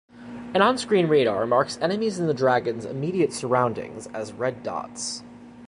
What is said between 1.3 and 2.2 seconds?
marks enemies